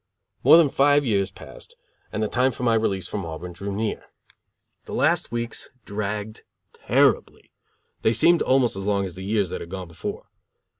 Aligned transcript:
More 0.43 0.57
than 0.57 0.69
five 0.69 1.05
years 1.05 1.29
passed, 1.29 1.75
and 2.11 2.23
the 2.23 2.27
time 2.27 2.51
for 2.53 2.63
my 2.63 2.73
release 2.73 3.07
from 3.07 3.23
Auburn 3.23 3.53
drew 3.53 3.71
near. 3.71 4.07
The 4.85 4.95
last 4.95 5.31
weeks 5.31 5.69
dragged 5.85 6.41
terribly; 6.73 7.51
they 8.01 8.11
seemed 8.13 8.41
almost 8.41 8.75
as 8.75 8.83
long 8.83 9.05
as 9.05 9.13
the 9.13 9.21
years 9.23 9.51
that 9.51 9.61
had 9.61 9.69
gone 9.69 9.87
before. 9.87 10.31